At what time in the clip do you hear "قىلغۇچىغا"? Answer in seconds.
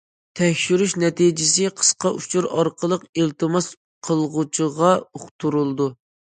4.11-4.99